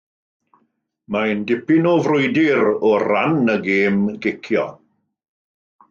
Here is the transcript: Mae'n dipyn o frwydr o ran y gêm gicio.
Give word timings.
Mae'n 1.15 1.43
dipyn 1.51 1.91
o 1.91 1.93
frwydr 2.07 2.65
o 2.93 2.97
ran 3.07 3.39
y 3.57 3.59
gêm 3.69 4.01
gicio. 4.27 4.69